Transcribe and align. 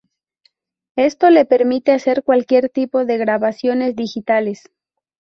Esto 0.95 1.29
le 1.29 1.45
permite 1.45 1.91
hacer 1.91 2.23
cualquier 2.23 2.69
tipo 2.69 3.05
de 3.05 3.19
grabaciones 3.19 3.95
digitales. 3.95 4.71